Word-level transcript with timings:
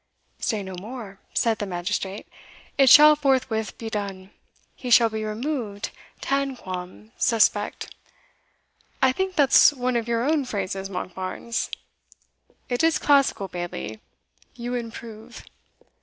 "Say 0.39 0.63
no 0.63 0.73
more," 0.73 1.19
said 1.31 1.59
the 1.59 1.67
magistrate; 1.67 2.27
"it 2.75 2.89
shall 2.89 3.15
forthwith 3.15 3.77
be 3.77 3.87
done 3.87 4.31
he 4.75 4.89
shall 4.89 5.09
be 5.11 5.23
removed 5.23 5.91
tanquam 6.21 7.11
suspect 7.19 7.93
I 8.99 9.11
think 9.11 9.35
that's 9.35 9.71
one 9.71 9.95
of 9.95 10.07
your 10.07 10.23
own 10.27 10.43
phrases, 10.45 10.89
Monkbarns?" 10.89 11.69
"It 12.67 12.83
is 12.83 12.97
classical, 12.97 13.47
Bailie 13.47 13.99
you 14.55 14.73
improve." 14.73 15.43